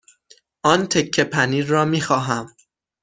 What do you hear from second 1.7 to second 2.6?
می خواهم.